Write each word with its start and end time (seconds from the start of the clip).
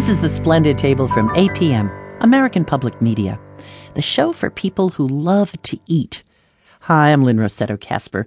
This 0.00 0.08
is 0.08 0.22
the 0.22 0.30
Splendid 0.30 0.78
Table 0.78 1.08
from 1.08 1.28
APM, 1.34 1.92
American 2.22 2.64
Public 2.64 3.02
Media, 3.02 3.38
the 3.92 4.00
show 4.00 4.32
for 4.32 4.48
people 4.48 4.88
who 4.88 5.06
love 5.06 5.52
to 5.64 5.78
eat. 5.88 6.22
Hi, 6.80 7.12
I'm 7.12 7.22
Lynne 7.22 7.36
Rossetto 7.36 7.78
Kasper. 7.78 8.24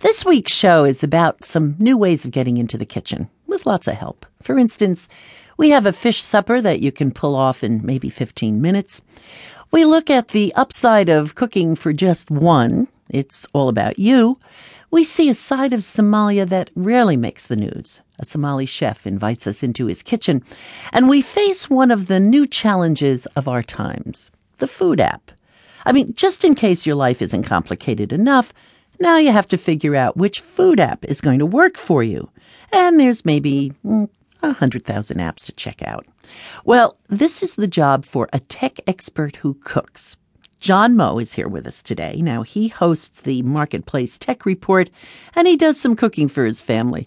This 0.00 0.26
week's 0.26 0.52
show 0.52 0.84
is 0.84 1.02
about 1.02 1.42
some 1.42 1.76
new 1.78 1.96
ways 1.96 2.26
of 2.26 2.30
getting 2.30 2.58
into 2.58 2.76
the 2.76 2.84
kitchen 2.84 3.30
with 3.46 3.64
lots 3.64 3.88
of 3.88 3.94
help. 3.94 4.26
For 4.42 4.58
instance, 4.58 5.08
we 5.56 5.70
have 5.70 5.86
a 5.86 5.94
fish 5.94 6.22
supper 6.22 6.60
that 6.60 6.80
you 6.80 6.92
can 6.92 7.10
pull 7.10 7.34
off 7.34 7.64
in 7.64 7.80
maybe 7.82 8.10
15 8.10 8.60
minutes. 8.60 9.00
We 9.70 9.86
look 9.86 10.10
at 10.10 10.28
the 10.28 10.52
upside 10.56 11.08
of 11.08 11.36
cooking 11.36 11.74
for 11.74 11.94
just 11.94 12.30
one. 12.30 12.86
It's 13.08 13.46
all 13.54 13.70
about 13.70 13.98
you. 13.98 14.36
We 14.90 15.04
see 15.04 15.30
a 15.30 15.34
side 15.34 15.72
of 15.72 15.80
Somalia 15.80 16.46
that 16.50 16.68
rarely 16.74 17.16
makes 17.16 17.46
the 17.46 17.56
news. 17.56 18.02
A 18.18 18.24
Somali 18.24 18.66
chef 18.66 19.06
invites 19.06 19.46
us 19.46 19.62
into 19.62 19.86
his 19.86 20.02
kitchen, 20.02 20.42
and 20.92 21.08
we 21.08 21.20
face 21.20 21.68
one 21.68 21.90
of 21.90 22.06
the 22.06 22.20
new 22.20 22.46
challenges 22.46 23.26
of 23.34 23.48
our 23.48 23.62
times 23.62 24.30
the 24.58 24.68
food 24.68 25.00
app. 25.00 25.32
I 25.84 25.92
mean, 25.92 26.14
just 26.14 26.44
in 26.44 26.54
case 26.54 26.86
your 26.86 26.94
life 26.94 27.20
isn't 27.20 27.42
complicated 27.42 28.12
enough, 28.12 28.54
now 29.00 29.16
you 29.16 29.32
have 29.32 29.48
to 29.48 29.58
figure 29.58 29.96
out 29.96 30.16
which 30.16 30.40
food 30.40 30.78
app 30.78 31.04
is 31.04 31.20
going 31.20 31.40
to 31.40 31.46
work 31.46 31.76
for 31.76 32.02
you. 32.02 32.30
And 32.72 32.98
there's 32.98 33.24
maybe 33.24 33.72
mm, 33.84 34.08
a 34.42 34.52
hundred 34.52 34.84
thousand 34.84 35.18
apps 35.18 35.44
to 35.46 35.52
check 35.52 35.82
out. 35.82 36.06
Well, 36.64 36.96
this 37.08 37.42
is 37.42 37.56
the 37.56 37.66
job 37.66 38.04
for 38.04 38.28
a 38.32 38.40
tech 38.40 38.78
expert 38.86 39.36
who 39.36 39.54
cooks. 39.54 40.16
John 40.64 40.96
Moe 40.96 41.18
is 41.18 41.34
here 41.34 41.46
with 41.46 41.66
us 41.66 41.82
today. 41.82 42.22
Now, 42.22 42.40
he 42.40 42.68
hosts 42.68 43.20
the 43.20 43.42
Marketplace 43.42 44.16
Tech 44.16 44.46
Report 44.46 44.88
and 45.36 45.46
he 45.46 45.58
does 45.58 45.78
some 45.78 45.94
cooking 45.94 46.26
for 46.26 46.46
his 46.46 46.62
family. 46.62 47.06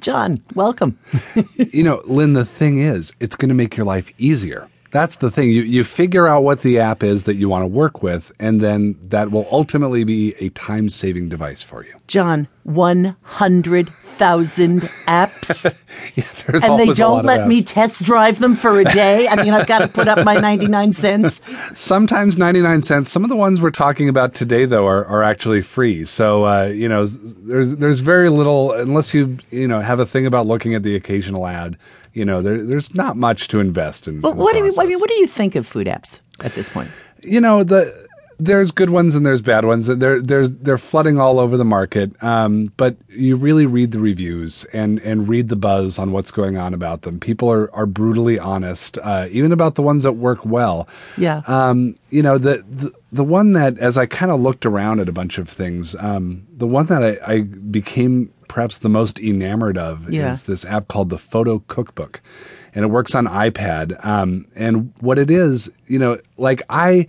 John, 0.00 0.42
welcome. 0.56 0.98
you 1.56 1.84
know, 1.84 2.02
Lynne, 2.06 2.32
the 2.32 2.44
thing 2.44 2.80
is, 2.80 3.12
it's 3.20 3.36
going 3.36 3.48
to 3.48 3.54
make 3.54 3.76
your 3.76 3.86
life 3.86 4.10
easier. 4.18 4.68
That's 4.90 5.16
the 5.16 5.30
thing. 5.30 5.50
You, 5.50 5.62
you 5.62 5.84
figure 5.84 6.26
out 6.26 6.42
what 6.42 6.62
the 6.62 6.78
app 6.78 7.02
is 7.02 7.24
that 7.24 7.34
you 7.34 7.48
want 7.48 7.62
to 7.62 7.66
work 7.66 8.02
with, 8.02 8.32
and 8.38 8.60
then 8.60 8.96
that 9.08 9.30
will 9.30 9.46
ultimately 9.50 10.04
be 10.04 10.34
a 10.38 10.50
time 10.50 10.88
saving 10.88 11.28
device 11.28 11.62
for 11.62 11.84
you. 11.84 11.94
John, 12.06 12.48
100,000 12.62 14.80
apps. 14.80 15.64
yeah, 16.14 16.24
and 16.62 16.78
they 16.78 16.92
don't 16.92 17.24
let 17.24 17.48
me 17.48 17.62
test 17.62 18.04
drive 18.04 18.38
them 18.38 18.54
for 18.54 18.80
a 18.80 18.84
day. 18.84 19.28
I 19.28 19.42
mean, 19.42 19.52
I've 19.52 19.66
got 19.66 19.80
to 19.80 19.88
put 19.88 20.08
up 20.08 20.24
my 20.24 20.36
99 20.36 20.92
cents. 20.92 21.40
Sometimes 21.74 22.38
99 22.38 22.82
cents. 22.82 23.10
Some 23.10 23.24
of 23.24 23.28
the 23.28 23.36
ones 23.36 23.60
we're 23.60 23.70
talking 23.70 24.08
about 24.08 24.34
today, 24.34 24.66
though, 24.66 24.86
are, 24.86 25.04
are 25.06 25.22
actually 25.22 25.62
free. 25.62 26.04
So, 26.04 26.44
uh, 26.44 26.66
you 26.66 26.88
know, 26.88 27.06
there's, 27.06 27.76
there's 27.76 28.00
very 28.00 28.28
little, 28.28 28.72
unless 28.72 29.12
you, 29.12 29.38
you 29.50 29.66
know, 29.66 29.80
have 29.80 30.00
a 30.00 30.06
thing 30.06 30.26
about 30.26 30.46
looking 30.46 30.74
at 30.74 30.84
the 30.84 30.94
occasional 30.94 31.46
ad, 31.46 31.76
you 32.16 32.24
know, 32.24 32.40
there, 32.40 32.62
there's 32.62 32.94
not 32.94 33.14
much 33.18 33.46
to 33.48 33.60
invest 33.60 34.08
in. 34.08 34.22
Well, 34.22 34.32
in 34.32 34.38
what 34.38 34.54
do 34.54 34.64
you, 34.64 34.72
I 34.78 34.86
mean, 34.86 34.98
what 34.98 35.10
do 35.10 35.16
you 35.16 35.26
think 35.26 35.54
of 35.54 35.66
food 35.66 35.86
apps 35.86 36.20
at 36.40 36.52
this 36.54 36.66
point? 36.66 36.90
You 37.22 37.42
know, 37.42 37.62
the 37.62 38.06
there's 38.38 38.70
good 38.70 38.88
ones 38.88 39.14
and 39.14 39.24
there's 39.24 39.42
bad 39.42 39.66
ones. 39.66 39.86
They're 39.86 40.22
there's 40.22 40.56
they're 40.58 40.78
flooding 40.78 41.20
all 41.20 41.38
over 41.38 41.58
the 41.58 41.64
market. 41.64 42.22
Um, 42.22 42.72
but 42.78 42.96
you 43.10 43.36
really 43.36 43.66
read 43.66 43.92
the 43.92 44.00
reviews 44.00 44.64
and 44.72 44.98
and 45.00 45.28
read 45.28 45.48
the 45.48 45.56
buzz 45.56 45.98
on 45.98 46.12
what's 46.12 46.30
going 46.30 46.56
on 46.56 46.72
about 46.72 47.02
them. 47.02 47.20
People 47.20 47.52
are 47.52 47.74
are 47.74 47.86
brutally 47.86 48.38
honest, 48.38 48.96
uh, 49.02 49.28
even 49.30 49.52
about 49.52 49.74
the 49.74 49.82
ones 49.82 50.02
that 50.02 50.12
work 50.12 50.44
well. 50.44 50.88
Yeah. 51.18 51.42
Um, 51.46 51.98
you 52.08 52.22
know 52.22 52.38
the, 52.38 52.64
the 52.70 52.92
the 53.12 53.24
one 53.24 53.52
that 53.52 53.78
as 53.78 53.98
I 53.98 54.06
kind 54.06 54.32
of 54.32 54.40
looked 54.40 54.64
around 54.64 55.00
at 55.00 55.08
a 55.08 55.12
bunch 55.12 55.36
of 55.36 55.50
things, 55.50 55.94
um, 55.96 56.46
the 56.50 56.66
one 56.66 56.86
that 56.86 57.02
I, 57.02 57.32
I 57.32 57.40
became 57.42 58.32
perhaps 58.48 58.78
the 58.78 58.88
most 58.88 59.18
enamored 59.20 59.78
of 59.78 60.12
yeah. 60.12 60.30
is 60.30 60.44
this 60.44 60.64
app 60.64 60.88
called 60.88 61.10
the 61.10 61.18
Photo 61.18 61.60
Cookbook, 61.68 62.20
and 62.74 62.84
it 62.84 62.88
works 62.88 63.14
on 63.14 63.26
iPad. 63.26 64.04
Um, 64.04 64.46
and 64.54 64.92
what 65.00 65.18
it 65.18 65.30
is, 65.30 65.70
you 65.86 65.98
know, 65.98 66.18
like 66.36 66.62
I, 66.70 67.06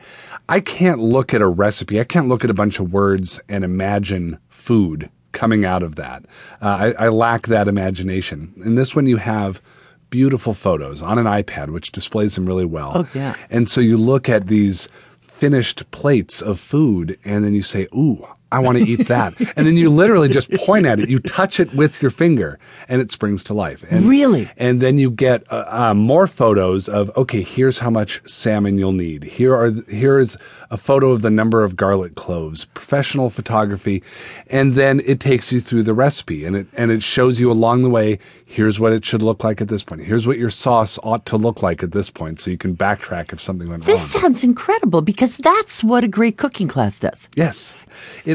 I 0.50 0.60
can't 0.60 1.00
look 1.00 1.34
at 1.34 1.42
a 1.42 1.48
recipe, 1.48 2.00
I 2.00 2.04
can't 2.04 2.28
look 2.28 2.44
at 2.44 2.50
a 2.50 2.56
bunch 2.56 2.80
of 2.80 2.94
words 2.94 3.40
and 3.50 3.64
imagine 3.64 4.40
food 4.50 5.10
coming 5.32 5.66
out 5.66 5.84
of 5.84 5.96
that. 5.96 6.26
Uh, 6.62 6.94
I, 7.00 7.06
I 7.06 7.10
lack 7.10 7.48
that 7.48 7.68
imagination. 7.68 8.54
In 8.66 8.76
this 8.76 8.96
one, 8.96 9.06
you 9.06 9.18
have 9.18 9.62
beautiful 10.10 10.54
photos 10.54 11.02
on 11.02 11.18
an 11.18 11.26
iPad, 11.26 11.70
which 11.70 11.92
displays 11.92 12.36
them 12.36 12.46
really 12.46 12.66
well. 12.66 12.92
Oh 12.96 13.10
yeah. 13.14 13.36
And 13.50 13.70
so 13.70 13.82
you 13.82 13.98
look 13.98 14.30
at 14.30 14.48
these 14.48 14.90
finished 15.22 15.90
plates 15.92 16.42
of 16.42 16.60
food 16.60 17.20
and 17.24 17.46
then 17.46 17.54
you 17.54 17.62
say, 17.62 17.88
ooh, 17.94 18.26
I 18.52 18.60
want 18.60 18.78
to 18.78 18.84
eat 18.86 19.08
that. 19.08 19.34
and 19.56 19.68
then 19.68 19.76
you 19.76 19.90
literally 19.90 20.30
just 20.30 20.52
point 20.52 20.86
at 20.86 21.00
it. 21.00 21.10
You 21.10 21.20
touch 21.20 21.60
it 21.60 21.74
with 21.74 22.02
your 22.02 22.12
finger 22.12 22.60
and 22.88 23.02
it 23.02 23.12
springs 23.12 23.44
to 23.46 23.54
life. 23.54 23.84
And, 23.90 24.06
really? 24.06 24.50
And 24.58 24.82
then 24.82 24.98
you 24.98 25.12
get 25.12 25.52
uh, 25.52 25.66
uh, 25.68 25.94
more 25.94 26.28
photos 26.28 26.88
of, 26.88 27.16
okay, 27.18 27.42
here's 27.42 27.80
how 27.80 27.90
much 27.90 28.22
salmon 28.30 28.78
you'll 28.78 28.92
need. 28.94 29.24
Here 29.24 29.54
are, 29.54 29.72
here 29.90 30.20
is 30.20 30.38
a 30.72 30.78
photo 30.78 31.12
of 31.12 31.22
the 31.22 31.30
number 31.30 31.64
of 31.64 31.76
garlic 31.76 32.16
cloves, 32.16 32.66
professional 32.66 33.30
photography. 33.30 34.04
And 34.48 34.76
then 34.76 35.02
it 35.06 35.20
takes 35.20 35.52
you 35.52 35.60
through 35.60 35.84
the 35.84 35.94
recipe 35.94 36.46
and 36.46 36.56
it, 36.56 36.68
and 36.74 36.92
it 36.92 37.04
shows 37.04 37.40
you 37.40 37.52
along 37.52 37.82
the 37.84 37.90
way, 37.90 38.20
here's 38.46 38.80
what 38.80 38.94
it 38.94 39.04
should 39.04 39.22
look 39.22 39.44
like 39.44 39.62
at 39.62 39.68
this 39.68 39.84
point. 39.84 40.02
Here's 40.02 40.26
what 40.26 40.38
your 40.38 40.50
sauce 40.50 40.98
ought 41.04 41.26
to 41.28 41.38
look 41.38 41.62
like 41.62 41.84
at 41.84 41.92
this 41.92 42.10
point. 42.10 42.40
So 42.40 42.52
you 42.52 42.58
can 42.58 42.76
backtrack 42.76 43.34
if 43.34 43.42
something 43.42 43.70
went 43.70 43.84
this 43.84 43.90
wrong. 43.90 43.98
This 43.98 44.12
sounds 44.12 44.44
incredible 44.44 45.02
because 45.02 45.38
that's 45.38 45.84
what 45.84 46.04
a 46.04 46.08
great 46.08 46.38
cooking 46.38 46.68
class 46.68 47.00
does. 47.00 47.28
Yes. 47.36 47.76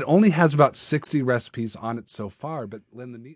It 0.02 0.08
only 0.08 0.30
has 0.30 0.52
about 0.52 0.74
60 0.74 1.22
recipes 1.22 1.76
on 1.76 1.96
it 1.96 2.08
so 2.08 2.28
far, 2.28 2.66
but 2.66 2.80
Lynne, 2.92 3.12
the 3.12 3.18
neat 3.18 3.30